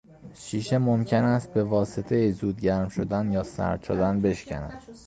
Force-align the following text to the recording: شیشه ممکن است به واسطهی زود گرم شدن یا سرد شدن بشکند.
شیشه 0.33 0.77
ممکن 0.77 1.23
است 1.23 1.53
به 1.53 1.63
واسطهی 1.63 2.31
زود 2.31 2.59
گرم 2.61 2.89
شدن 2.89 3.31
یا 3.31 3.43
سرد 3.43 3.83
شدن 3.83 4.21
بشکند. 4.21 4.83